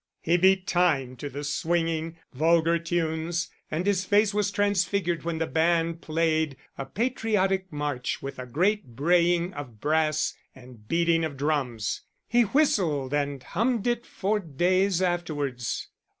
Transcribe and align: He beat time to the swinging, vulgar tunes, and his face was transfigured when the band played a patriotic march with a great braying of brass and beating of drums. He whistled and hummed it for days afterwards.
He 0.23 0.35
beat 0.35 0.65
time 0.65 1.15
to 1.17 1.29
the 1.29 1.43
swinging, 1.43 2.17
vulgar 2.33 2.79
tunes, 2.79 3.51
and 3.69 3.85
his 3.85 4.03
face 4.03 4.33
was 4.33 4.49
transfigured 4.49 5.21
when 5.21 5.37
the 5.37 5.45
band 5.45 6.01
played 6.01 6.57
a 6.75 6.87
patriotic 6.87 7.71
march 7.71 8.19
with 8.19 8.39
a 8.39 8.47
great 8.47 8.95
braying 8.95 9.53
of 9.53 9.79
brass 9.79 10.33
and 10.55 10.87
beating 10.87 11.23
of 11.23 11.37
drums. 11.37 12.01
He 12.27 12.41
whistled 12.41 13.13
and 13.13 13.43
hummed 13.43 13.85
it 13.85 14.07
for 14.07 14.39
days 14.39 15.03
afterwards. 15.03 15.89